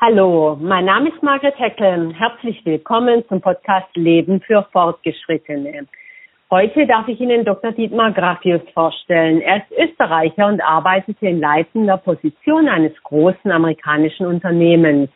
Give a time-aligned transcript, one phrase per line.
[0.00, 2.14] Hallo, mein Name ist Margret Heckel.
[2.14, 5.88] Herzlich willkommen zum Podcast Leben für Fortgeschrittene.
[6.52, 7.72] Heute darf ich Ihnen Dr.
[7.72, 9.40] Dietmar Graffius vorstellen.
[9.40, 15.10] Er ist Österreicher und arbeitete in leitender Position eines großen amerikanischen Unternehmens.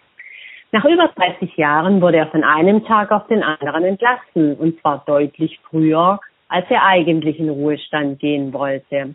[0.73, 5.05] Nach über 30 Jahren wurde er von einem Tag auf den anderen entlassen, und zwar
[5.07, 6.19] deutlich früher,
[6.49, 9.15] als er eigentlich in Ruhestand gehen wollte.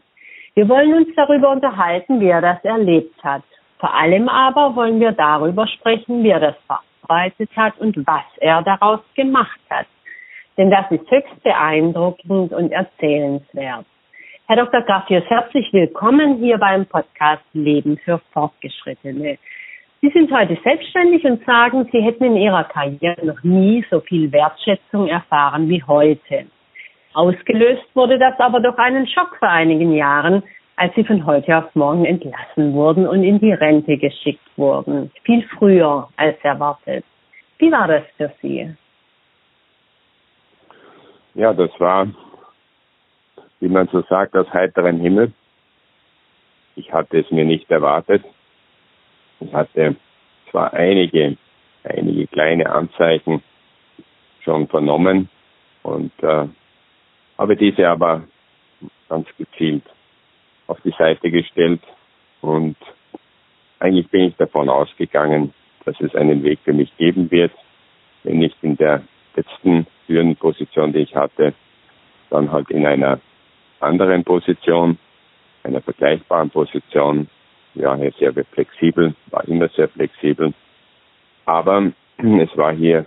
[0.54, 3.44] Wir wollen uns darüber unterhalten, wie er das erlebt hat.
[3.80, 8.64] Vor allem aber wollen wir darüber sprechen, wie er das verarbeitet hat und was er
[8.64, 9.86] daraus gemacht hat.
[10.58, 13.86] Denn das ist höchst beeindruckend und erzählenswert.
[14.48, 14.82] Herr Dr.
[14.82, 19.38] Graffius, herzlich willkommen hier beim Podcast Leben für Fortgeschrittene.
[20.02, 24.32] Sie sind heute selbstständig und sagen, Sie hätten in Ihrer Karriere noch nie so viel
[24.32, 26.48] Wertschätzung erfahren wie heute.
[27.14, 30.44] Ausgelöst wurde das aber durch einen Schock vor einigen Jahren,
[30.78, 35.12] als sie von heute auf morgen entlassen wurden und in die Rente geschickt wurden.
[35.24, 37.04] Viel früher als erwartet.
[37.58, 38.72] Wie war das für Sie?
[41.34, 42.08] Ja, das war,
[43.60, 45.34] wie man so sagt, aus heiterem Himmel.
[46.76, 48.24] Ich hatte es mir nicht erwartet.
[49.40, 49.96] Ich hatte
[50.52, 51.38] zwar einige,
[51.84, 53.42] einige kleine Anzeichen
[54.42, 55.28] schon vernommen
[55.82, 56.48] und äh,
[57.40, 58.24] habe diese aber
[59.10, 59.84] ganz gezielt
[60.68, 61.82] auf die Seite gestellt
[62.42, 62.76] und
[63.80, 65.54] eigentlich bin ich davon ausgegangen,
[65.86, 67.52] dass es einen Weg für mich geben wird,
[68.24, 69.04] wenn nicht in der
[69.36, 71.54] letzten führenden Position, die ich hatte,
[72.30, 73.20] dann halt in einer
[73.80, 74.98] anderen Position,
[75.64, 77.30] einer vergleichbaren Position,
[77.76, 80.54] ja, sehr flexibel, war immer sehr flexibel.
[81.46, 83.06] Aber es war hier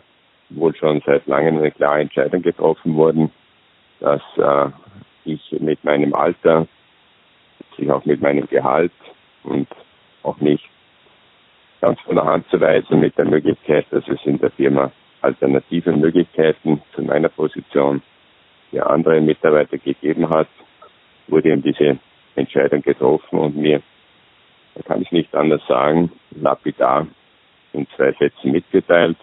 [0.50, 3.31] wohl schon seit langem eine klare Entscheidung getroffen worden,
[4.00, 4.70] dass äh,
[5.25, 6.66] ich mit meinem Alter
[7.77, 8.93] sich auch mit meinem Gehalt
[9.45, 9.69] und
[10.23, 10.69] auch nicht
[11.81, 15.93] ganz von der Hand zu weisen mit der Möglichkeit, dass es in der Firma alternative
[15.93, 18.03] Möglichkeiten zu meiner Position
[18.71, 20.49] für andere Mitarbeiter gegeben hat,
[21.28, 21.99] wurde eben diese
[22.37, 23.83] Entscheidung getroffen und mir,
[24.75, 27.06] da kann ich nicht anders sagen, lapidar
[27.73, 29.17] in zwei Sätzen mitgeteilt.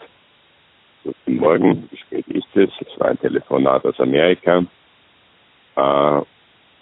[1.03, 2.69] Guten Morgen, wie spät ist es?
[2.79, 4.65] Es war ein Telefonat aus Amerika.
[5.75, 6.21] Äh,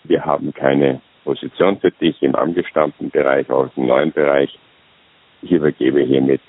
[0.03, 4.57] wir haben keine Position für dich im angestammten Bereich, auch im neuen Bereich.
[5.41, 6.41] Ich übergebe hiermit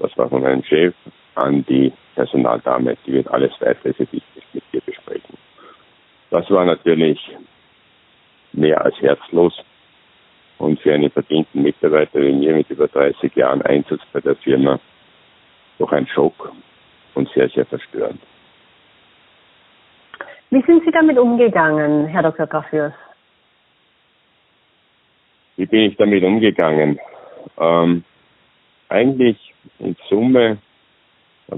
[0.00, 0.94] das war von meinem Chef
[1.34, 2.96] an die Personaldame.
[3.06, 5.36] Die wird alles weitere für dich mit dir besprechen.
[6.30, 7.20] Das war natürlich
[8.52, 9.52] mehr als herzlos
[10.58, 14.80] und für einen verdienten Mitarbeiter wie mir mit über 30 Jahren Einsatz bei der Firma
[15.78, 16.52] doch ein Schock
[17.14, 18.20] und sehr, sehr verstörend.
[20.50, 22.46] Wie sind Sie damit umgegangen, Herr Dr.
[22.46, 22.92] Graffius?
[25.60, 26.98] Wie bin ich damit umgegangen?
[27.58, 28.02] Ähm,
[28.88, 29.36] eigentlich
[29.78, 30.56] in Summe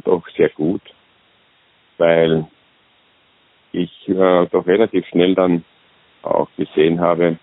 [0.03, 0.83] doch sehr gut,
[1.99, 2.45] weil
[3.71, 5.65] ich äh, doch relativ schnell dann
[6.23, 7.39] auch gesehen habe,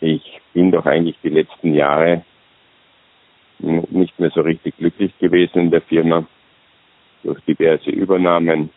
[0.00, 2.24] ich bin doch eigentlich die letzten Jahre
[3.58, 6.26] nicht mehr so richtig glücklich gewesen in der Firma.
[7.22, 8.70] Durch diverse Übernahmen,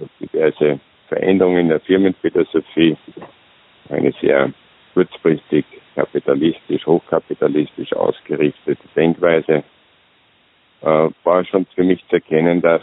[0.00, 2.96] durch diverse Veränderungen in der Firmenphilosophie,
[3.90, 4.52] eine sehr
[4.94, 5.64] kurzfristig
[5.94, 9.62] kapitalistisch, hochkapitalistisch ausgerichtete Denkweise,
[10.82, 12.82] äh, war schon für mich zu erkennen, dass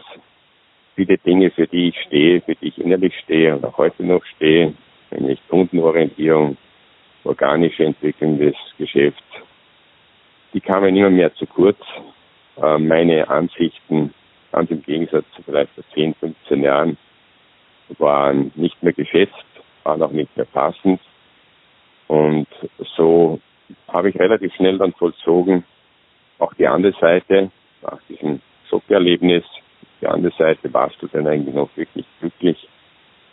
[0.96, 4.24] viele Dinge, für die ich stehe, für die ich innerlich stehe und auch heute noch
[4.36, 4.74] stehe,
[5.12, 6.58] nämlich Kundenorientierung,
[7.24, 9.24] organische Entwicklung des Geschäfts,
[10.54, 11.78] die kamen immer mehr zu kurz.
[12.62, 14.14] Äh, meine Ansichten,
[14.52, 16.98] ganz im Gegensatz zu vielleicht vor 10, 15 Jahren,
[18.00, 19.46] waren nicht mehr geschätzt,
[19.84, 21.00] waren auch nicht mehr passend.
[22.08, 22.48] Und
[22.96, 23.40] so
[23.88, 25.64] habe ich relativ schnell dann vollzogen,
[26.40, 27.52] auch die andere Seite,
[27.82, 29.44] nach diesem Sockerlebnis,
[30.02, 32.68] die andere Seite, warst du denn eigentlich noch wirklich glücklich?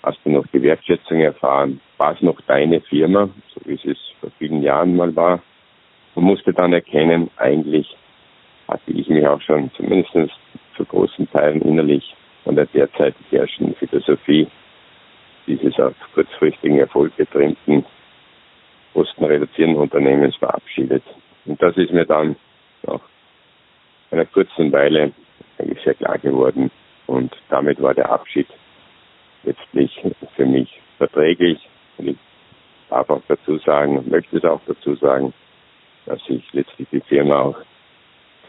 [0.02, 1.80] Hast du noch die Wertschätzung erfahren?
[1.98, 5.42] War es noch deine Firma, so wie es vor vielen Jahren mal war?
[6.14, 7.96] Und musste dann erkennen, eigentlich
[8.68, 10.14] hatte ich mich auch schon zumindest
[10.76, 12.14] zu großen Teilen innerlich
[12.44, 14.46] von der derzeit herrschenden Philosophie
[15.46, 17.12] dieses auf kurzfristigen Erfolg
[18.94, 21.02] getrimten kostenreduzierenden Unternehmens verabschiedet.
[21.44, 22.36] Und das ist mir dann
[22.86, 23.00] nach
[24.10, 25.12] einer kurzen Weile
[25.58, 26.70] eigentlich sehr klar geworden.
[27.06, 28.46] Und damit war der Abschied
[29.42, 30.02] letztlich
[30.36, 31.58] für mich verträglich.
[31.98, 32.16] Und ich
[32.88, 35.34] darf auch dazu sagen, möchte es auch dazu sagen,
[36.06, 37.56] dass ich letztlich die Firma auch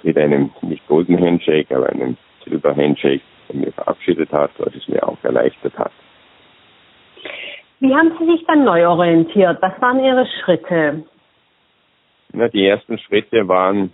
[0.04, 4.88] mit einem nicht Golden Handshake, aber einem Silber Handshake von mir verabschiedet hat, was es
[4.88, 5.92] mir auch erleichtert hat.
[7.80, 9.62] Wie haben Sie sich dann neu orientiert?
[9.62, 11.04] Was waren Ihre Schritte?
[12.33, 13.92] Na, die ersten Schritte waren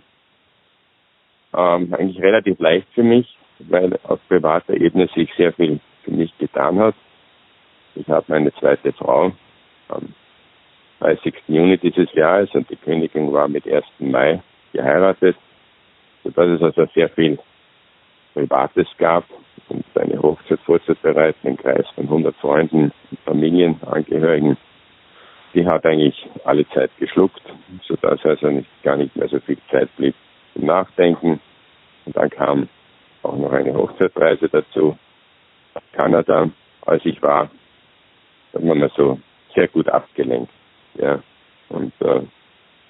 [1.54, 6.36] ähm, eigentlich relativ leicht für mich, weil auf privater Ebene sich sehr viel für mich
[6.38, 6.94] getan hat.
[7.94, 9.32] Ich habe meine zweite Frau
[9.88, 10.14] am
[11.00, 11.34] 30.
[11.48, 13.84] Juni dieses Jahres und die Kündigung war mit 1.
[13.98, 14.40] Mai
[14.72, 15.36] geheiratet,
[16.22, 17.38] sodass es also sehr viel
[18.34, 19.24] Privates gab
[19.68, 24.56] und eine Hochzeit vorzubereiten im Kreis von 100 Freunden und Familienangehörigen.
[25.54, 27.42] Die hat eigentlich alle Zeit geschluckt,
[27.86, 30.14] sodass also nicht, gar nicht mehr so viel Zeit blieb
[30.54, 31.40] zum Nachdenken.
[32.04, 32.68] Und dann kam
[33.22, 34.96] auch noch eine Hochzeitreise dazu,
[35.74, 36.50] nach Kanada.
[36.84, 37.50] Als ich war,
[38.54, 39.20] hat man so
[39.54, 40.50] sehr gut abgelenkt.
[40.94, 41.22] Ja.
[41.68, 42.22] Und äh,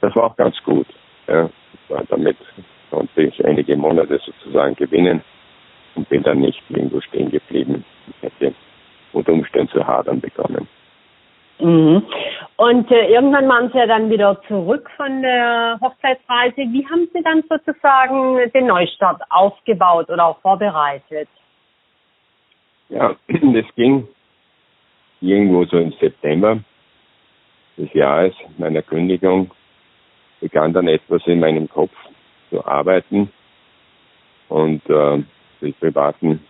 [0.01, 0.87] das war auch ganz gut.
[1.27, 1.51] Ja.
[2.09, 2.37] Damit
[2.91, 5.23] konnte ich einige Monate sozusagen gewinnen
[5.95, 7.85] und bin dann nicht irgendwo stehen geblieben.
[8.09, 8.55] Ich hätte
[9.13, 10.69] unter Umständen zu hadern begonnen.
[11.61, 12.03] Mhm.
[12.57, 16.57] Und äh, irgendwann waren Sie ja dann wieder zurück von der Hochzeitsreise.
[16.57, 21.29] Wie haben Sie dann sozusagen den Neustart aufgebaut oder auch vorbereitet?
[22.89, 24.09] Ja, das ging
[25.21, 26.59] irgendwo so im September
[27.77, 29.51] des Jahres meiner Kündigung
[30.41, 31.93] begann dann etwas in meinem Kopf
[32.51, 33.33] zu arbeiten
[34.49, 35.23] und äh,
[35.67, 36.41] die privaten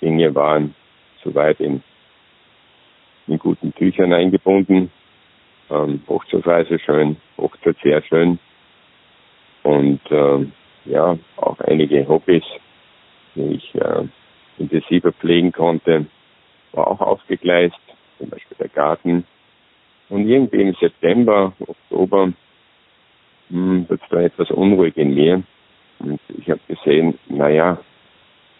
[0.00, 0.74] Dinge waren
[1.22, 1.82] soweit in,
[3.26, 4.90] in guten Tüchern eingebunden.
[5.70, 8.38] Ähm, Hochzeitsreise schön, Hochzeit sehr schön
[9.62, 10.46] und äh,
[10.86, 12.44] ja, auch einige Hobbys,
[13.34, 14.04] die ich äh,
[14.58, 16.06] intensiver pflegen konnte,
[16.72, 17.78] war auch aufgegleist,
[18.18, 19.24] zum Beispiel der Garten.
[20.08, 22.32] Und irgendwie im September, Oktober
[23.50, 25.42] hm, wird es da etwas unruhig in mir.
[25.98, 27.78] Und ich habe gesehen, naja,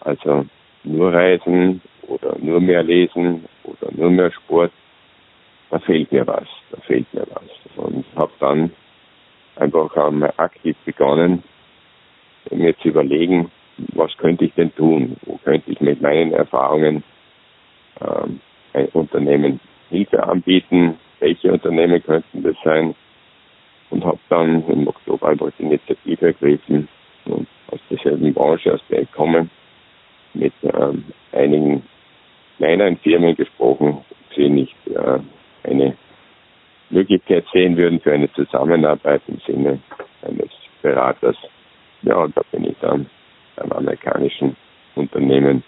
[0.01, 0.45] also
[0.83, 4.71] nur Reisen oder nur mehr Lesen oder nur mehr Sport,
[5.69, 7.83] da fehlt mir was, da fehlt mir was.
[7.85, 8.71] Und habe dann
[9.55, 11.43] einfach einmal aktiv begonnen,
[12.49, 13.51] mir zu überlegen,
[13.93, 15.15] was könnte ich denn tun?
[15.25, 17.03] Wo könnte ich mit meinen Erfahrungen
[18.01, 18.39] ähm,
[18.73, 19.59] ein Unternehmen
[19.89, 20.97] Hilfe anbieten?
[21.19, 22.95] Welche Unternehmen könnten das sein?
[23.89, 26.87] Und habe dann im Oktober einfach die Initiative ergriffen
[27.25, 29.49] und aus derselben Branche, aus der ich komme,
[30.33, 31.83] mit ähm, einigen
[32.57, 35.19] kleineren Firmen gesprochen, ob sie nicht äh,
[35.63, 35.95] eine
[36.89, 39.79] Möglichkeit sehen würden für eine Zusammenarbeit im Sinne
[40.21, 40.49] eines
[40.81, 41.37] Beraters.
[42.03, 43.07] Ja, und da bin ich dann
[43.55, 44.55] beim amerikanischen
[44.95, 45.63] Unternehmen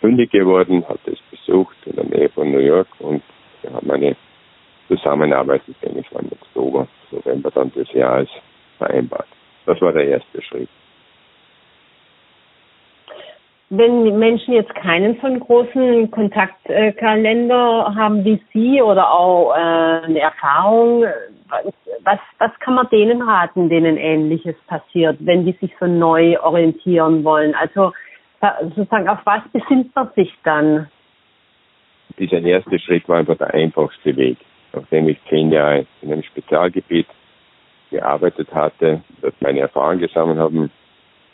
[0.00, 3.22] fündig geworden, hatte es besucht in der Nähe von New York und
[3.62, 4.16] wir haben eine
[4.88, 8.28] Zusammenarbeit, ich denke, es war im Oktober, November dann des Jahres
[8.78, 9.28] vereinbart.
[9.66, 10.68] Das war der erste Schritt.
[13.72, 21.04] Wenn Menschen jetzt keinen von großen Kontaktkalender haben wie Sie oder auch äh, eine Erfahrung,
[22.02, 27.22] was, was kann man denen raten, denen Ähnliches passiert, wenn die sich so neu orientieren
[27.22, 27.54] wollen?
[27.54, 27.92] Also
[28.74, 30.88] sozusagen, auf was besinnt man sich dann?
[32.18, 34.38] Dieser erste Schritt war einfach der einfachste Weg.
[34.72, 37.06] Nachdem ich zehn Jahre in einem Spezialgebiet
[37.90, 40.70] gearbeitet hatte, dort meine Erfahrungen gesammelt haben,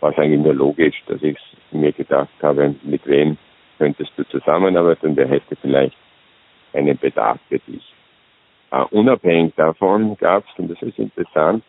[0.01, 1.39] war es eigentlich nur logisch, dass ich
[1.71, 3.37] mir gedacht habe, mit wem
[3.79, 5.97] könntest du zusammenarbeiten, wer hätte vielleicht
[6.73, 7.83] einen Bedarf für dich.
[8.73, 11.63] Uh, unabhängig davon gab es, und das ist interessant,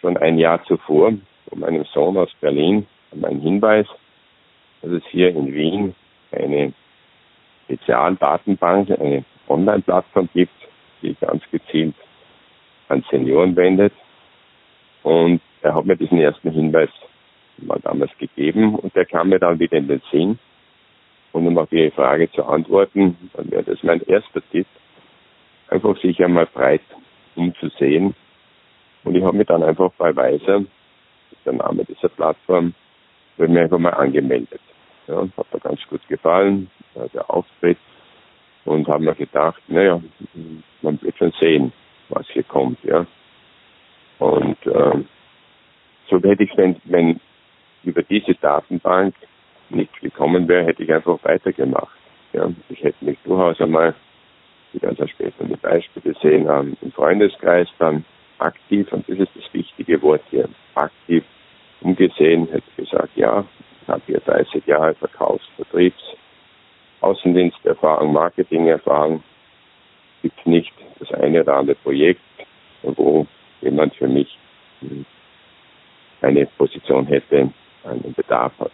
[0.00, 1.12] schon ein Jahr zuvor
[1.48, 3.86] von meinem Sohn aus Berlin einen Hinweis,
[4.82, 5.94] dass es hier in Wien
[6.32, 6.72] eine
[7.64, 10.52] Spezialdatenbank, eine Online-Plattform gibt,
[11.02, 11.94] die ganz gezielt
[12.88, 13.92] an Senioren wendet.
[15.02, 16.90] Und er hat mir diesen ersten Hinweis
[17.58, 20.38] mal damals gegeben und der kam mir dann wieder in den Sinn.
[21.32, 24.66] Und um auf Ihre Frage zu antworten, dann wäre das mein erster Tipp,
[25.68, 26.82] einfach sich einmal breit
[27.34, 28.14] umzusehen.
[29.04, 30.64] Und ich habe mich dann einfach bei Weiser,
[31.44, 32.74] der Name dieser Plattform,
[33.38, 34.60] habe mich einfach mal angemeldet.
[35.06, 36.70] Ja, hat mir ganz gut gefallen,
[37.14, 37.78] der Auftritt.
[38.64, 40.02] Und habe mir gedacht, naja,
[40.82, 41.72] man wird schon sehen,
[42.08, 43.06] was hier kommt, ja.
[44.18, 45.04] Und äh,
[46.10, 47.20] so hätte ich, wenn, wenn
[47.86, 49.14] über diese Datenbank
[49.70, 51.96] nicht gekommen wäre, hätte ich einfach weitergemacht.
[52.32, 53.94] Ja, ich hätte mich durchaus einmal,
[54.72, 58.04] wie ganz später die Beispiele sehen, ähm, im Freundeskreis dann
[58.38, 61.24] aktiv, und das ist das wichtige Wort hier, aktiv
[61.80, 63.44] umgesehen, hätte gesagt, ja,
[63.82, 66.16] ich habe hier 30 Jahre Verkaufs-, Vertriebs-,
[67.00, 69.22] Außendiensterfahrung, Marketingerfahrung,
[70.22, 72.20] gibt nicht das eine oder andere Projekt,
[72.82, 73.26] wo
[73.60, 74.36] jemand für mich
[76.20, 77.52] eine Position hätte,
[77.86, 78.72] einen Bedarf hat.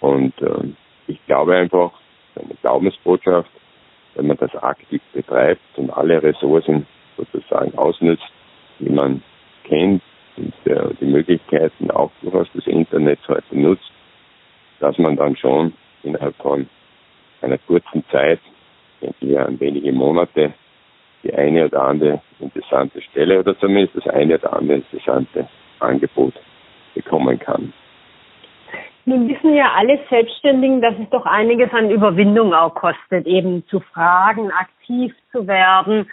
[0.00, 0.72] Und äh,
[1.06, 1.92] ich glaube einfach,
[2.36, 3.50] eine Glaubensbotschaft,
[4.14, 6.86] wenn man das aktiv betreibt und alle Ressourcen
[7.16, 8.30] sozusagen ausnutzt,
[8.78, 9.22] die man
[9.64, 10.02] kennt,
[10.38, 13.90] und äh, die Möglichkeiten auch durchaus des Internets heute nutzt,
[14.78, 16.68] dass man dann schon innerhalb von
[17.42, 18.40] einer kurzen Zeit,
[19.02, 20.54] denke ich an wenige Monate,
[21.22, 25.48] die eine oder andere interessante Stelle oder zumindest das eine oder andere interessante
[25.80, 26.34] Angebot
[26.94, 27.72] bekommen kann.
[29.08, 33.80] Nun wissen ja alle Selbstständigen, dass es doch einiges an Überwindung auch kostet, eben zu
[33.80, 36.10] fragen, aktiv zu werden.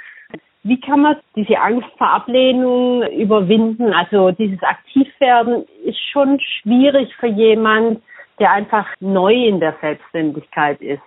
[0.64, 3.92] Wie kann man diese Angst vor Ablehnung überwinden?
[3.92, 8.02] Also dieses Aktivwerden ist schon schwierig für jemand,
[8.40, 11.04] der einfach neu in der Selbstständigkeit ist.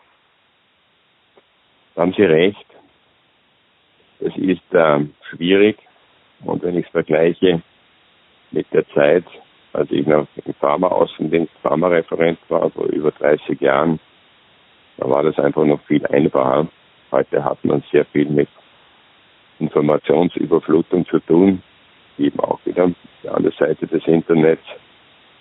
[1.95, 2.67] Da haben Sie recht.
[4.21, 5.79] Das ist äh, schwierig.
[6.45, 7.63] Und wenn ich es vergleiche
[8.51, 9.25] mit der Zeit,
[9.73, 14.01] als ich noch im Pharmaaußendienst Pharmareferent war, vor über 30 Jahren,
[14.97, 16.67] da war das einfach noch viel einfacher.
[17.13, 18.49] Heute hat man sehr viel mit
[19.61, 21.63] Informationsüberflutung zu tun,
[22.19, 22.91] eben auch wieder
[23.23, 24.63] die andere Seite des Internets,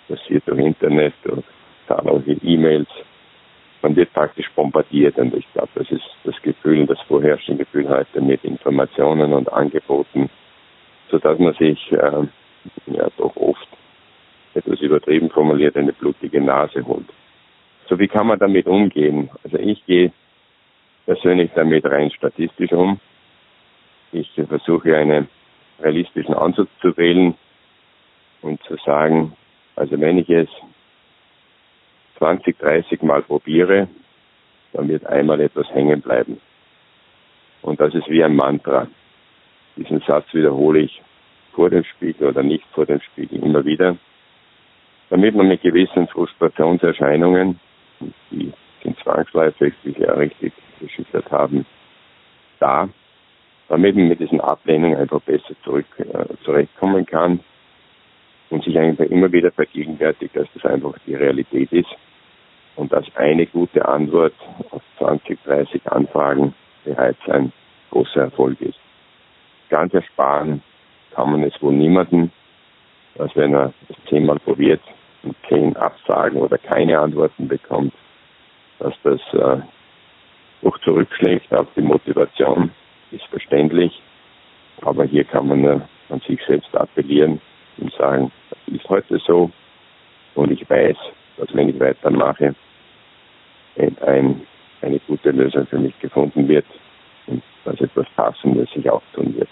[0.07, 1.43] passiert durch Internet, durch
[1.87, 2.89] zahlreiche E-Mails.
[3.81, 8.21] Man wird praktisch bombardiert und ich glaube, das ist das Gefühl, das vorherrschende Gefühl heute
[8.21, 10.29] mit Informationen und Angeboten,
[11.09, 12.27] sodass man sich äh,
[12.87, 13.35] ja doch
[14.87, 17.07] übertrieben formuliert eine blutige Nase holt.
[17.87, 19.29] So wie kann man damit umgehen?
[19.43, 20.11] Also ich gehe
[21.05, 22.99] persönlich damit rein statistisch um.
[24.11, 25.27] Ich versuche einen
[25.79, 27.35] realistischen Ansatz zu wählen
[28.41, 29.33] und zu sagen,
[29.75, 30.49] also wenn ich es
[32.17, 33.87] 20, 30 Mal probiere,
[34.73, 36.41] dann wird einmal etwas hängen bleiben.
[37.61, 38.87] Und das ist wie ein Mantra.
[39.75, 41.01] Diesen Satz wiederhole ich
[41.53, 43.97] vor dem Spiegel oder nicht vor dem Spiegel immer wieder,
[45.09, 47.59] damit man mit gewissen Frustrationserscheinungen,
[48.31, 48.51] die
[48.83, 51.65] sind zwangsläufig, Sie ja richtig geschildert haben,
[52.59, 52.89] da,
[53.69, 57.39] damit man mit diesen Ablehnungen einfach besser zurück, äh, zurechtkommen kann
[58.49, 61.89] und sich einfach immer wieder vergegenwärtigt, dass das einfach die Realität ist
[62.75, 64.33] und dass eine gute Antwort
[64.71, 67.51] auf 20, 30 Anfragen bereits ein
[67.91, 68.79] großer Erfolg ist.
[69.69, 70.61] Ganz ersparen
[71.11, 72.31] kann man es wohl niemanden,
[73.15, 74.81] dass wenn er es zehnmal probiert
[75.27, 77.93] und zehn Absagen oder keine Antworten bekommt,
[78.79, 79.61] dass das äh,
[80.65, 82.71] auch zurückschlägt auf die Motivation,
[83.11, 84.01] ist verständlich.
[84.81, 85.79] Aber hier kann man äh,
[86.09, 87.41] an sich selbst appellieren
[87.77, 89.51] und sagen, das ist heute so
[90.35, 90.97] und ich weiß,
[91.37, 92.55] dass wenn ich weitermache,
[93.77, 94.41] ein,
[94.81, 96.65] eine gute Lösung für mich gefunden wird
[97.27, 99.49] und dass etwas Passendes sich auch tun wird.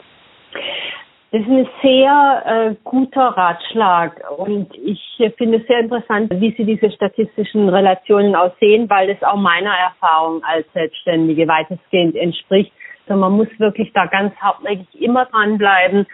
[1.35, 5.01] Das ist ein sehr äh, guter Ratschlag und ich
[5.35, 10.41] finde es sehr interessant, wie Sie diese statistischen Relationen aussehen, weil es auch meiner Erfahrung
[10.45, 12.71] als Selbstständige weitestgehend entspricht.
[13.05, 16.07] Also man muss wirklich da ganz hartnäckig immer dranbleiben.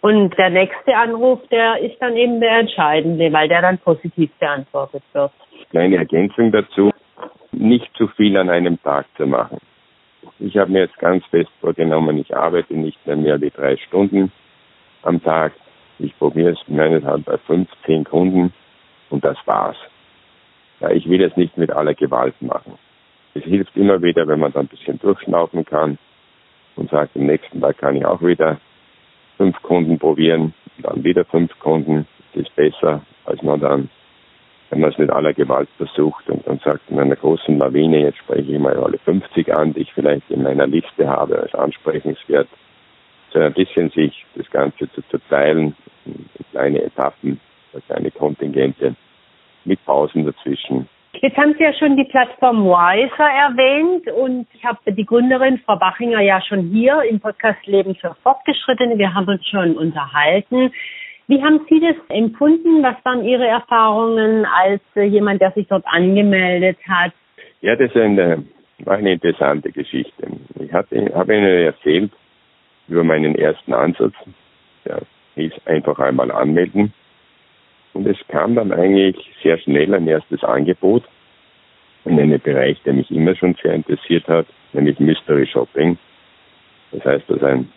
[0.00, 5.02] Und der nächste Anruf, der ist dann eben der entscheidende, weil der dann positiv beantwortet
[5.12, 5.32] wird.
[5.68, 6.90] Kleine Ergänzung dazu
[7.50, 9.58] nicht zu viel an einem Tag zu machen.
[10.38, 14.32] Ich habe mir jetzt ganz fest vorgenommen, ich arbeite nicht mehr mehr wie drei Stunden
[15.02, 15.52] am Tag.
[15.98, 18.52] Ich probiere es meinethalb bei 15 Kunden
[19.10, 19.76] und das war's.
[20.80, 22.78] Ja, ich will es nicht mit aller Gewalt machen.
[23.34, 25.98] Es hilft immer wieder, wenn man dann ein bisschen durchschnaufen kann
[26.76, 28.58] und sagt, im nächsten Tag kann ich auch wieder
[29.36, 32.06] fünf Kunden probieren, dann wieder fünf Kunden.
[32.34, 33.88] Das ist besser, als man dann
[34.72, 38.16] wenn man es mit aller Gewalt versucht und dann sagt, in einer großen Lawine, jetzt
[38.16, 42.48] spreche ich mal alle 50 an, die ich vielleicht in meiner Liste habe als ansprechenswert,
[43.32, 45.74] so ein bisschen sich das Ganze zu, teilen
[46.04, 47.40] in kleine Etappen,
[47.86, 48.94] kleine Kontingente
[49.64, 50.88] mit Pausen dazwischen.
[51.20, 55.76] Jetzt haben Sie ja schon die Plattform Wiser erwähnt und ich habe die Gründerin Frau
[55.76, 58.98] Bachinger ja schon hier im Podcast Leben für Fortgeschrittene.
[58.98, 60.72] Wir haben uns schon unterhalten.
[61.28, 62.82] Wie haben Sie das empfunden?
[62.82, 67.12] Was waren Ihre Erfahrungen als äh, jemand, der sich dort angemeldet hat?
[67.60, 68.44] Ja, das ist eine,
[68.80, 70.26] war eine interessante Geschichte.
[70.58, 72.10] Ich hatte, habe Ihnen erzählt
[72.92, 74.14] über meinen ersten Ansatz.
[74.84, 75.00] Der
[75.34, 76.92] hieß einfach einmal anmelden.
[77.94, 81.04] Und es kam dann eigentlich sehr schnell ein erstes Angebot
[82.04, 85.96] in einem Bereich, der mich immer schon sehr interessiert hat, nämlich Mystery Shopping.
[86.90, 87.70] Das heißt, dass ein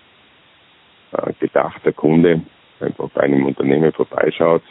[1.13, 2.41] äh, gedachter Kunde
[2.79, 4.63] einfach bei einem Unternehmen vorbeischaut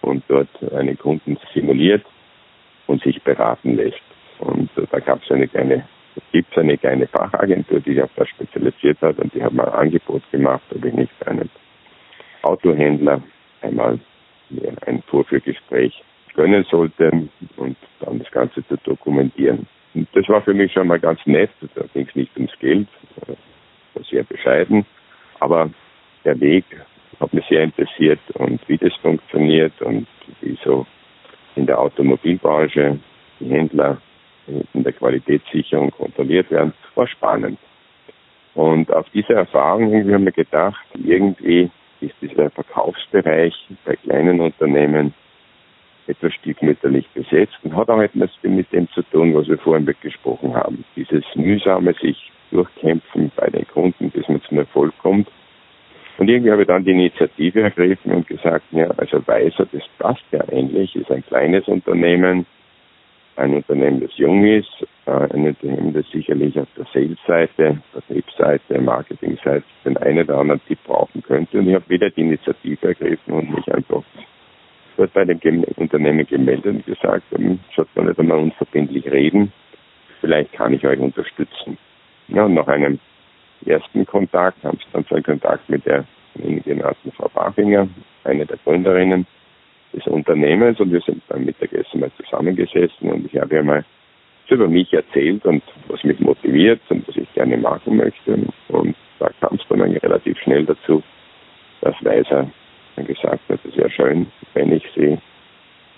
[0.00, 2.04] und dort einen Kunden simuliert
[2.86, 4.02] und sich beraten lässt.
[4.38, 5.86] Und da gab es eine kleine,
[6.32, 9.68] gibt es eine kleine Fachagentur, die sich auf das spezialisiert hat und die hat mal
[9.68, 11.50] ein Angebot gemacht, ob ich nicht einen
[12.42, 13.22] Autohändler
[13.62, 13.98] einmal
[14.50, 16.02] mir ein Vorführgespräch
[16.34, 17.10] gönnen sollte
[17.56, 19.66] und dann das Ganze zu dokumentieren.
[19.94, 21.50] Und das war für mich schon mal ganz nett.
[21.74, 22.88] Da ging es nicht ums Geld,
[23.94, 24.86] war sehr bescheiden.
[25.40, 25.70] Aber
[26.24, 26.64] der Weg
[27.20, 30.06] hat mich sehr interessiert und wie das funktioniert und
[30.40, 30.86] wie so
[31.56, 32.98] in der Automobilbranche
[33.38, 34.00] die Händler
[34.46, 37.58] in der Qualitätssicherung kontrolliert werden, war spannend.
[38.54, 41.70] Und auf diese Erfahrung irgendwie haben wir gedacht, irgendwie
[42.00, 45.14] ist dieser Verkaufsbereich bei kleinen Unternehmen
[46.06, 50.54] etwas stiefmütterlich besetzt und hat auch etwas mit dem zu tun, was wir vorhin gesprochen
[50.54, 50.84] haben.
[50.96, 55.28] Dieses mühsame sich durchkämpfen bei den Kunden, bis man zum Erfolg kommt.
[56.18, 60.24] Und irgendwie habe ich dann die Initiative ergriffen und gesagt, ja, also Weiser, das passt
[60.30, 62.44] ja eigentlich, ist ein kleines Unternehmen,
[63.36, 69.64] ein Unternehmen, das jung ist, äh, ein Unternehmen, das sicherlich auf der Sales-Seite, Vertriebsseite, Marketing-Seite
[69.84, 71.58] den einen oder anderen Tipp brauchen könnte.
[71.58, 74.02] Und ich habe wieder die Initiative ergriffen und mich einfach
[74.96, 79.52] dort bei dem Unternehmen gemeldet und gesagt, ähm, sollte man nicht einmal unverbindlich reden,
[80.20, 81.78] vielleicht kann ich euch unterstützen.
[82.28, 82.98] Ja, und nach einem
[83.66, 87.88] ersten Kontakt haben sie dann so einen Kontakt mit der genannten Frau Bachinger,
[88.24, 89.26] eine der Gründerinnen,
[89.92, 93.84] des Unternehmens und wir sind beim Mittagessen mal zusammengesessen und ich habe ihr mal
[94.48, 98.38] über mich erzählt und was mich motiviert und was ich gerne machen möchte.
[98.68, 101.02] Und da kam es dann relativ schnell dazu,
[101.80, 102.50] dass Weiser
[102.96, 105.18] dann gesagt hat, es wäre schön, wenn ich sie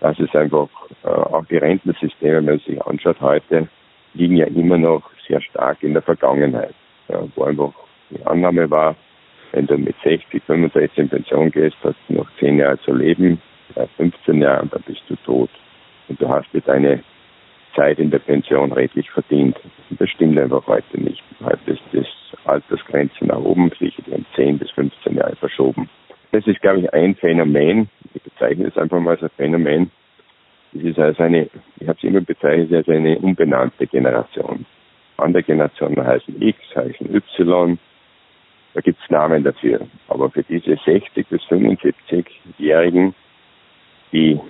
[0.00, 0.68] Das ist einfach,
[1.02, 3.68] äh, auch die Rentensysteme, wenn man sich anschaut heute,
[4.14, 6.74] liegen ja immer noch sehr stark in der Vergangenheit.
[7.08, 7.72] Ja, wo einfach
[8.10, 8.96] die Annahme war,
[9.52, 13.40] wenn du mit 60, 65 in Pension gehst, hast du noch 10 Jahre zu leben,
[13.96, 15.50] 15 Jahre und dann bist du tot
[16.10, 17.02] und du hast dir deine
[17.74, 19.56] Zeit in der Pension redlich verdient.
[19.90, 21.22] Das stimmt einfach heute nicht.
[21.42, 22.06] Heute ist das
[22.44, 25.88] Altersgrenze nach oben sich um 10 bis 15 Jahre verschoben.
[26.32, 27.88] Das ist, glaube ich, ein Phänomen.
[28.12, 29.90] Ich bezeichne es einfach mal als ein Phänomen.
[30.72, 34.66] Das ist also eine, ich habe es immer bezeichnet als eine unbenannte Generation.
[35.16, 37.78] Andere Generationen heißen X, heißen Y.
[38.74, 39.80] Da gibt es Namen dafür.
[40.08, 43.14] Aber für diese 60 bis 75-Jährigen
[44.12, 44.40] die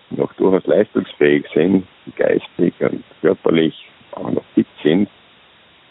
[0.41, 3.75] durchaus leistungsfähig sind, geistig und körperlich
[4.13, 5.09] auch noch fit sind,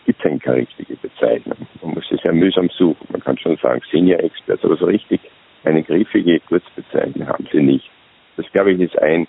[0.06, 1.68] gibt es keine richtige Bezeichnung.
[1.82, 3.08] Man muss es sehr mühsam suchen.
[3.12, 5.22] Man kann schon sagen Senior Expert, aber so richtig
[5.64, 7.90] eine griffige Kurzbezeichnung haben sie nicht.
[8.38, 9.28] Das, glaube ich, ist ein,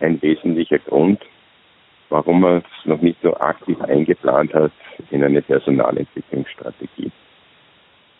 [0.00, 1.20] ein wesentlicher Grund,
[2.08, 4.72] warum man es noch nicht so aktiv eingeplant hat
[5.10, 7.10] in eine Personalentwicklungsstrategie.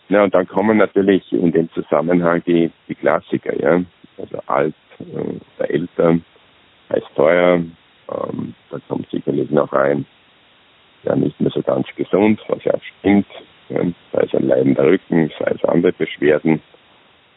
[0.09, 3.81] Na, und dann kommen natürlich in dem Zusammenhang die, die Klassiker, ja.
[4.17, 4.75] Also alt,
[5.69, 6.23] Eltern
[6.89, 7.55] heißt teuer.
[7.55, 10.05] Ähm, da kommt sicherlich noch ein,
[11.03, 13.27] ja nicht mehr so ganz gesund, was ja stimmt.
[13.69, 16.61] Ja, sei es ein leidender Rücken, sei es andere Beschwerden.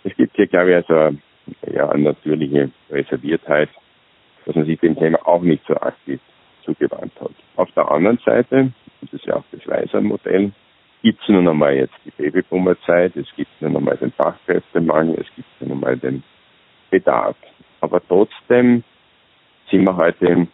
[0.05, 1.17] Es gibt hier, glaube ich, also
[1.71, 3.69] ja, eine natürliche Reserviertheit,
[4.45, 6.21] dass man sich dem Thema auch nicht so aktiv
[6.65, 7.33] zugewandt hat.
[7.57, 10.53] Auf der anderen Seite, das ist ja auch das Weiser-Modell,
[11.03, 15.49] gibt es nun einmal jetzt die Babyboomer-Zeit, es gibt nun einmal den Fachkräftemangel, es gibt
[15.61, 16.23] nun einmal den
[16.91, 17.37] Bedarf.
[17.83, 18.85] Aber trotzdem
[19.69, 20.47] sind wir heute,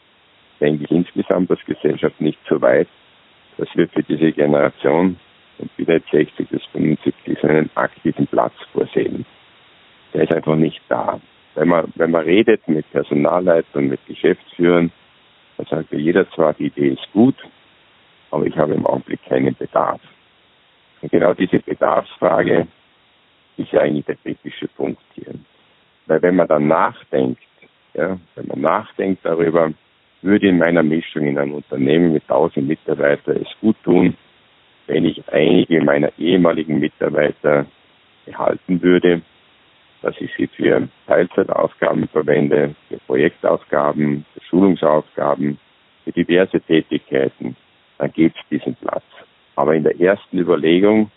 [0.61, 2.89] denke ich, insgesamt als Gesellschaft nicht so weit,
[3.59, 5.19] dass wir für diese Generation
[5.59, 9.27] und wieder 60 bis 75 so einen aktiven Platz vorsehen.
[10.15, 11.21] Der ist einfach nicht da.
[11.55, 14.91] Wenn man, wenn man redet mit Personalleitern, mit Geschäftsführern,
[15.59, 17.37] dann sagt jeder zwar, die Idee ist gut,
[18.31, 20.01] aber ich habe im Augenblick keinen Bedarf.
[21.03, 22.67] Und genau diese Bedarfsfrage
[23.59, 25.35] ist ja eigentlich der kritische Punkt hier.
[26.09, 27.43] Weil wenn man dann nachdenkt,
[27.95, 29.73] ja, wenn man nachdenkt darüber,
[30.23, 34.17] würde in meiner Mischung in einem Unternehmen mit 1000 Mitarbeitern es gut tun,
[34.87, 37.67] wenn ich einige meiner ehemaligen Mitarbeiter
[38.25, 39.21] behalten würde,
[40.03, 45.59] dass ich sie für Teilzeitaufgaben verwende, für Projektaufgaben, für Schulungsaufgaben,
[46.05, 47.55] für diverse Tätigkeiten,
[47.99, 49.05] dann gibt es diesen Platz.
[49.57, 51.11] Aber in der ersten Überlegung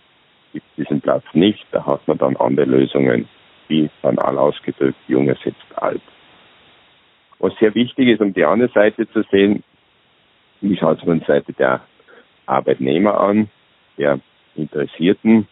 [0.51, 3.30] gibt es diesen Platz nicht, da hat man dann andere Lösungen,
[3.71, 6.01] wie banal ausgedrückt, Junge sitzt alt.
[7.39, 9.63] Was sehr wichtig ist, um die andere Seite zu sehen,
[10.60, 11.81] wie schaut es von Seite der
[12.45, 13.49] Arbeitnehmer an,
[13.97, 14.19] der
[14.55, 15.47] Interessierten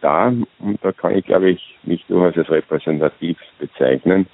[0.00, 4.26] da, und da kann ich, glaube ich, mich durchaus als repräsentativ bezeichnen.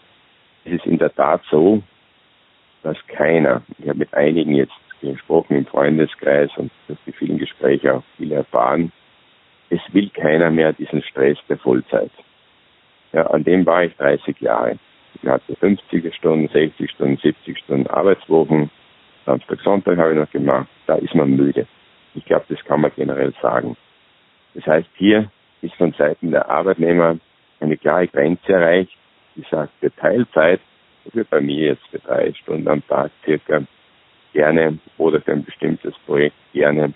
[0.65, 1.83] Es ist in der Tat so,
[2.83, 7.95] dass keiner, ich habe mit einigen jetzt gesprochen im Freundeskreis und durch die vielen Gespräche
[7.95, 8.91] auch viel erfahren,
[9.71, 12.11] es will keiner mehr diesen Stress der Vollzeit.
[13.13, 14.79] Ja, an dem war ich 30 Jahre.
[15.23, 18.71] Ich hatte 50 Stunden, 60 Stunden, 70 Stunden Arbeitswochen.
[19.27, 20.69] Samstag, Sonntag habe ich noch gemacht.
[20.87, 21.67] Da ist man müde.
[22.15, 23.77] Ich glaube, das kann man generell sagen.
[24.55, 27.19] Das heißt, hier ist von Seiten der Arbeitnehmer
[27.61, 28.97] eine klare Grenze erreicht,
[29.37, 30.61] die sagt, für Teilzeit,
[31.13, 33.63] wie bei mir jetzt für drei Stunden am Tag circa,
[34.33, 36.93] gerne oder für ein bestimmtes Projekt gerne.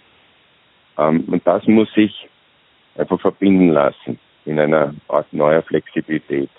[0.99, 2.29] Ähm, und das muss sich
[2.97, 6.51] einfach verbinden lassen in einer Art neuer Flexibilität.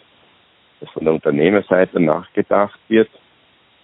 [0.80, 3.10] Dass von der Unternehmerseite nachgedacht wird,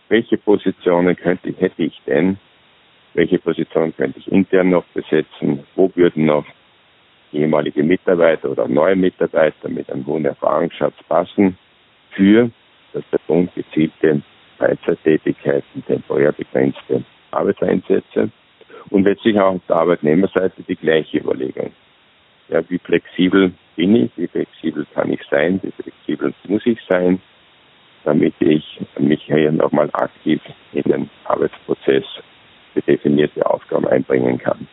[0.09, 2.37] welche Positionen könnte, hätte ich denn,
[3.13, 6.45] welche Positionen könnte ich intern noch besetzen, wo würden noch
[7.31, 11.57] ehemalige Mitarbeiter oder neue Mitarbeiter mit einem hohen Erfahrungsschatz passen,
[12.11, 12.51] für
[12.93, 14.21] dass der gezielte
[14.59, 18.29] Freizeittätigkeiten, temporär begrenzte Arbeitseinsätze?
[18.89, 21.71] Und letztlich auch auf der Arbeitnehmerseite die gleiche Überlegung.
[22.49, 27.21] Ja, wie flexibel bin ich, wie flexibel kann ich sein, wie flexibel muss ich sein,
[28.03, 30.41] damit ich mich hier nochmal aktiv
[30.73, 32.03] in den Arbeitsprozess
[32.73, 34.67] für definierte Aufgaben einbringen kann.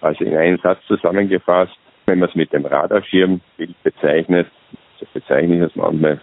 [0.00, 4.46] Also in einem Satz zusammengefasst, wenn man es mit dem Radarschirmbild bezeichnet,
[4.98, 6.20] so bezeichne ich es manchmal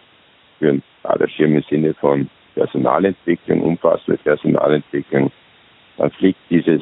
[0.59, 5.31] für einen Radarschirm im Sinne von Personalentwicklung, umfassende Personalentwicklung,
[5.97, 6.81] dann fliegt dieses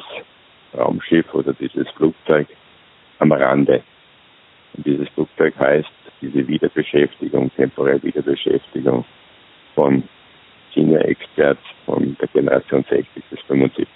[0.74, 2.46] Raumschiff oder dieses Flugzeug
[3.18, 3.82] am Rande.
[4.76, 5.88] Und dieses Flugzeug heißt
[6.20, 9.04] diese Wiederbeschäftigung, temporäre Wiederbeschäftigung
[9.74, 10.02] von
[10.74, 13.88] Senior Experts von der Generation 60 bis 75.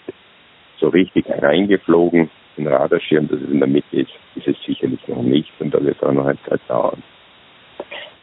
[0.78, 5.22] So richtig reingeflogen, in Radarschirm, dass es in der Mitte ist, ist es sicherlich noch
[5.22, 7.02] nicht und da wird es auch noch eine Zeit dauern.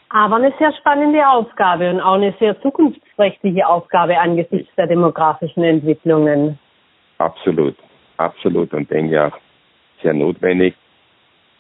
[0.10, 6.58] Aber eine sehr spannende Aufgabe und auch eine sehr zukunftsträchtige Aufgabe angesichts der demografischen Entwicklungen.
[7.18, 7.76] Absolut,
[8.18, 9.38] absolut und denke auch
[10.02, 10.76] sehr notwendig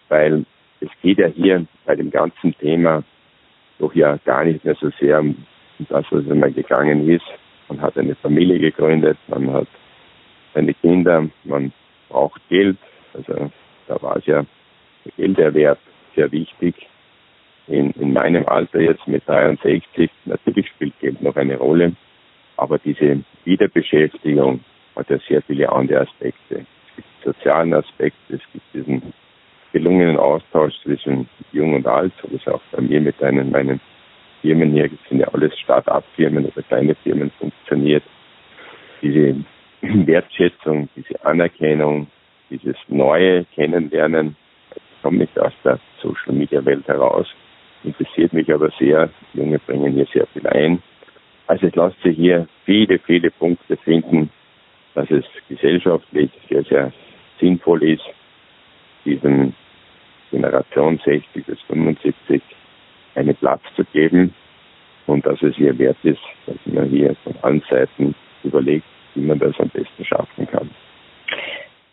[0.09, 0.45] weil
[0.81, 3.03] es geht ja hier bei dem ganzen Thema
[3.79, 5.35] doch ja gar nicht mehr so sehr um
[5.89, 7.25] das, was einmal gegangen ist.
[7.69, 9.67] Man hat eine Familie gegründet, man hat
[10.53, 11.71] seine Kinder, man
[12.09, 12.77] braucht Geld.
[13.13, 13.51] Also
[13.87, 14.45] da war es ja
[15.05, 15.79] der Gelderwerb
[16.15, 16.75] sehr wichtig.
[17.67, 21.93] In, in meinem Alter jetzt mit 63, natürlich spielt Geld noch eine Rolle,
[22.55, 24.61] aber diese Wiederbeschäftigung
[24.95, 26.65] hat ja sehr viele andere Aspekte.
[26.89, 29.13] Es gibt sozialen Aspekte, es gibt diesen
[29.77, 33.79] gelungenen Austausch zwischen Jung und Alt, so wie es auch bei mir mit einem, meinen
[34.41, 38.03] Firmen hier, das sind ja alles Start-up-Firmen oder kleine Firmen funktioniert.
[39.01, 39.35] Diese
[39.81, 42.07] Wertschätzung, diese Anerkennung,
[42.49, 44.35] dieses neue Kennenlernen,
[44.75, 47.27] ich komme nicht aus der Social-Media-Welt heraus,
[47.83, 49.09] interessiert mich aber sehr.
[49.33, 50.81] Junge bringen hier sehr viel ein.
[51.45, 54.29] Also lässt sich hier viele, viele Punkte finden,
[54.95, 56.91] dass es gesellschaftlich sehr, sehr
[57.39, 58.03] sinnvoll ist,
[59.05, 59.53] diesen
[60.31, 62.41] Generation 60 bis 75
[63.15, 64.33] einen Platz zu geben
[65.07, 68.13] und dass es hier wert ist, dass man hier von allen Seiten
[68.43, 68.85] überlegt,
[69.15, 70.69] wie man das am besten schaffen kann.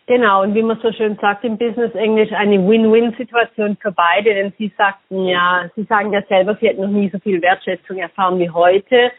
[0.07, 4.53] Genau, und wie man so schön sagt im Business Englisch, eine Win-Win-Situation für beide, denn
[4.57, 8.37] Sie sagten ja, Sie sagen ja selber, Sie hätten noch nie so viel Wertschätzung erfahren
[8.37, 9.11] wie heute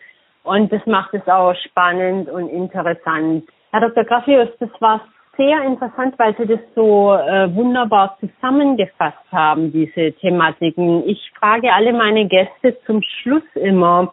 [0.44, 3.48] und das macht es auch spannend und interessant.
[3.72, 4.04] Herr Dr.
[4.04, 5.00] Graffius, das war
[5.36, 11.08] sehr interessant, weil Sie das so äh, wunderbar zusammengefasst haben, diese Thematiken.
[11.08, 14.12] Ich frage alle meine Gäste zum Schluss immer,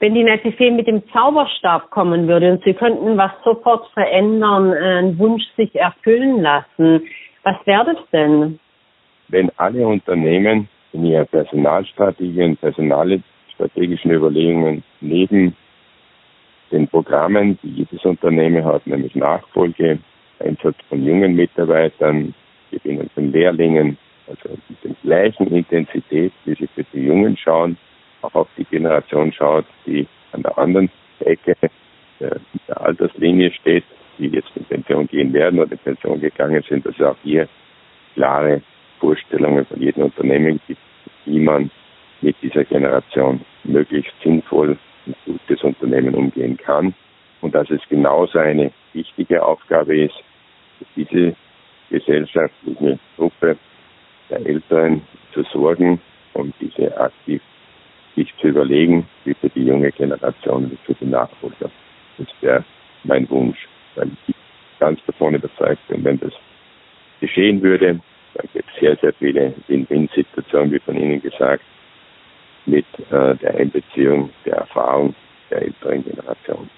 [0.00, 4.72] wenn die nette Fee mit dem Zauberstab kommen würde und Sie könnten was sofort verändern,
[4.72, 7.02] einen Wunsch sich erfüllen lassen,
[7.42, 8.58] was wäre das denn?
[9.28, 15.56] Wenn alle Unternehmen in ihrer Personalstrategie und personalstrategischen Überlegungen neben
[16.70, 19.98] den Programmen, die jedes Unternehmen hat, nämlich Nachfolge,
[20.40, 22.34] Einsatz von jungen Mitarbeitern,
[22.70, 27.76] Gewinnung von Lehrlingen, also mit der gleichen Intensität, wie sie für die Jungen schauen,
[28.22, 31.56] auch auf die Generation schaut, die an der anderen Ecke
[32.20, 33.84] der, der Alterslinie steht,
[34.18, 37.48] die jetzt in Pension gehen werden oder in Pension gegangen sind, dass es auch hier
[38.14, 38.62] klare
[38.98, 40.80] Vorstellungen von jedem Unternehmen gibt,
[41.24, 41.70] wie man
[42.20, 46.94] mit dieser Generation möglichst sinnvoll und gutes Unternehmen umgehen kann
[47.40, 50.22] und dass es genauso eine wichtige Aufgabe ist,
[50.96, 51.34] diese
[51.90, 53.56] gesellschaftliche Gruppe
[54.30, 56.00] der Älteren zu sorgen
[56.34, 57.40] und diese aktiv
[58.14, 61.70] sich zu überlegen, wie für die junge Generation, wie für die Nachfolger.
[62.18, 62.64] Das wäre
[63.04, 64.34] mein Wunsch, weil ich
[64.78, 66.32] ganz davon überzeugt bin, wenn das
[67.20, 68.00] geschehen würde,
[68.34, 71.62] dann gibt es sehr, sehr viele Win-Win-Situationen, wie von Ihnen gesagt,
[72.66, 75.14] mit äh, der Einbeziehung der Erfahrung
[75.50, 76.68] der älteren Generation.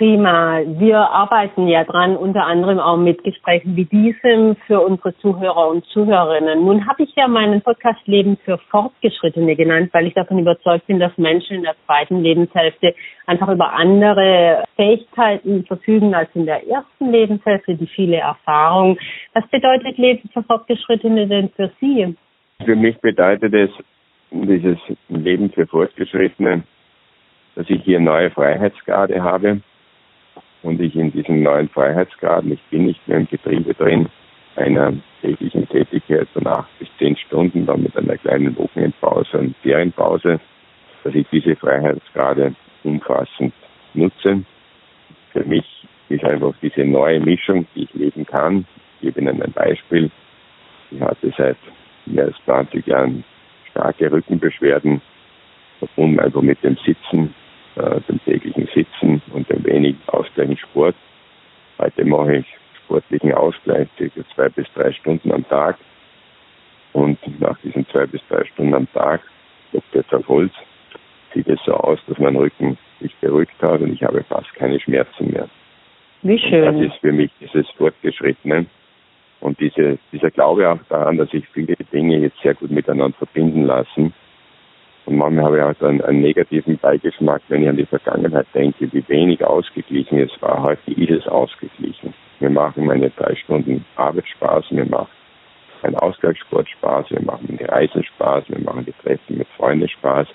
[0.00, 0.62] Prima.
[0.78, 5.84] Wir arbeiten ja dran, unter anderem auch mit Gesprächen wie diesem für unsere Zuhörer und
[5.88, 6.64] Zuhörerinnen.
[6.64, 11.00] Nun habe ich ja meinen Podcast Leben für Fortgeschrittene genannt, weil ich davon überzeugt bin,
[11.00, 12.94] dass Menschen in der zweiten Lebenshälfte
[13.26, 18.96] einfach über andere Fähigkeiten verfügen als in der ersten Lebenshälfte, die viele Erfahrung.
[19.34, 22.16] Was bedeutet Leben für Fortgeschrittene denn für Sie?
[22.64, 23.70] Für mich bedeutet es,
[24.30, 24.78] dieses
[25.10, 26.62] Leben für Fortgeschrittene,
[27.54, 29.60] dass ich hier neue Freiheitsgrade habe
[30.62, 34.08] und ich in diesen neuen Freiheitsgraden, ich bin nicht mehr im Getriebe drin,
[34.56, 34.92] einer
[35.22, 40.40] täglichen Tätigkeit von acht bis zehn Stunden, dann mit einer kleinen Wochenendpause und Ferienpause,
[41.04, 43.54] dass ich diese Freiheitsgrade umfassend
[43.94, 44.44] nutze.
[45.32, 48.66] Für mich ist einfach diese neue Mischung, die ich leben kann.
[48.96, 50.10] Ich gebe Ihnen ein Beispiel.
[50.90, 51.56] Ich hatte seit
[52.06, 53.24] mehr als 20 Jahren
[53.70, 55.00] starke Rückenbeschwerden,
[55.78, 57.32] verbunden einfach mit dem Sitzen
[57.76, 60.96] äh, dem täglichen Sitzen und dem wenig ausgleichen Sport.
[61.78, 62.46] Heute mache ich
[62.84, 65.78] sportlichen Ausgleich circa zwei bis drei Stunden am Tag.
[66.92, 69.22] Und nach diesen zwei bis drei Stunden am Tag,
[69.70, 70.52] klopft jetzt auf Holz,
[71.32, 74.79] sieht es so aus, dass mein Rücken sich beruhigt hat und ich habe fast keine
[74.90, 75.48] Schmerzen mehr.
[76.22, 76.68] Wie schön.
[76.68, 78.66] Und das ist für mich dieses Fortgeschrittene.
[79.40, 83.64] Und diese, dieser Glaube auch daran, dass sich viele Dinge jetzt sehr gut miteinander verbinden
[83.64, 84.12] lassen,
[85.06, 88.92] und manchmal habe ich auch einen, einen negativen Beigeschmack, wenn ich an die Vergangenheit denke,
[88.92, 90.62] wie wenig ausgeglichen es war.
[90.62, 92.14] Heute ist es ausgeglichen.
[92.38, 95.08] Wir machen meine drei Stunden Arbeit Spaß, wir machen
[95.82, 100.28] einen Ausgleichssport Spaß, wir machen die Reisen Spaß, wir machen die Treffen mit Freunden Spaß.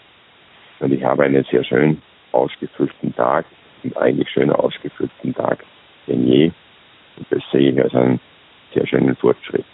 [0.80, 3.46] Und ich habe einen sehr schön ausgefüllten Tag
[3.86, 5.63] und eigentlich schöner ausgefüllten Tag
[6.08, 6.52] denn je.
[7.17, 8.19] Und das sehe ich als einen
[8.74, 9.65] sehr schönen Fortschritt.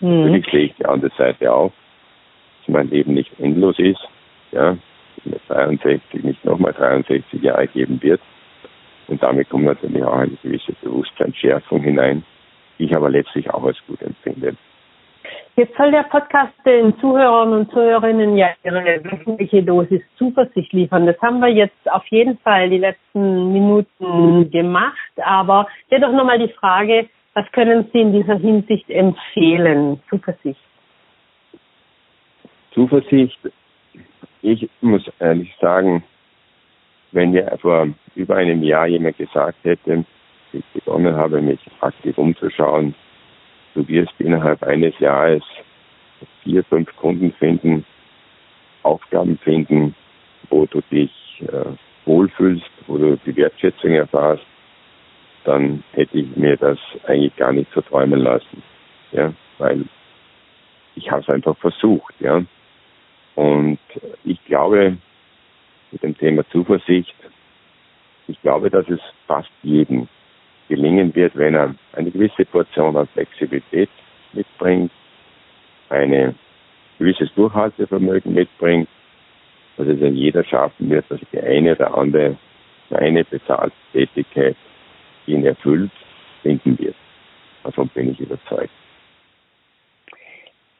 [0.00, 0.24] Mhm.
[0.24, 1.72] Natürlich sehe ich die andere Seite auch,
[2.60, 4.00] dass mein Leben nicht endlos ist,
[4.52, 4.76] ja,
[5.24, 8.20] mit 63 nicht nochmal 63 Jahre geben wird.
[9.08, 12.24] Und damit kommt natürlich auch eine gewisse Bewusstseinsschärfung hinein,
[12.78, 14.56] die ich aber letztlich auch als gut empfinde.
[15.56, 21.06] Jetzt soll der Podcast den Zuhörern und Zuhörerinnen ja ihre wöchentliche Dosis Zuversicht liefern.
[21.06, 25.12] Das haben wir jetzt auf jeden Fall die letzten Minuten gemacht.
[25.24, 30.00] Aber hier doch nochmal die Frage, was können Sie in dieser Hinsicht empfehlen?
[30.10, 30.60] Zuversicht.
[32.72, 33.38] Zuversicht
[34.46, 36.04] ich muss ehrlich sagen,
[37.12, 40.04] wenn mir vor über einem Jahr jemand gesagt hätte,
[40.52, 42.94] ich begonnen habe, mich aktiv umzuschauen,
[43.76, 45.42] du wirst innerhalb eines Jahres
[46.42, 47.84] vier, fünf Kunden finden,
[48.82, 49.94] Aufgaben finden,
[50.48, 51.12] wo du dich
[51.42, 54.44] äh, wohlfühlst, wo du die Wertschätzung erfahrst,
[55.44, 58.62] dann hätte ich mir das eigentlich gar nicht so träumen lassen.
[59.12, 59.84] Ja, weil
[60.94, 62.42] ich habe es einfach versucht, ja.
[63.34, 63.78] Und
[64.24, 64.96] ich glaube,
[65.92, 67.14] mit dem Thema Zuversicht,
[68.28, 70.08] ich glaube, dass es fast jedem
[70.68, 73.90] gelingen wird, wenn er eine gewisse Portion an Flexibilität
[74.32, 74.90] mitbringt,
[75.88, 76.34] ein
[76.98, 78.88] gewisses Durchhaltevermögen mitbringt,
[79.76, 82.36] dass es in jeder schaffen wird, dass die eine oder andere
[82.90, 84.56] eine bezahlte Tätigkeit
[85.26, 85.90] ihn erfüllt,
[86.42, 86.94] finden wird.
[87.62, 88.70] Davon bin ich überzeugt.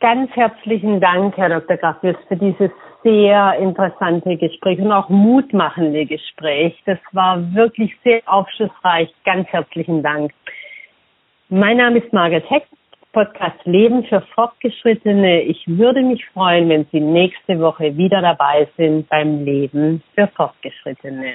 [0.00, 1.76] Ganz herzlichen Dank, Herr Dr.
[1.78, 2.70] Graffius, für dieses
[3.06, 6.76] sehr interessante Gespräch und auch mutmachende Gespräch.
[6.86, 9.08] Das war wirklich sehr aufschlussreich.
[9.24, 10.32] Ganz herzlichen Dank.
[11.48, 12.64] Mein Name ist Margaret Heck,
[13.12, 15.42] Podcast Leben für Fortgeschrittene.
[15.42, 21.34] Ich würde mich freuen, wenn Sie nächste Woche wieder dabei sind beim Leben für Fortgeschrittene.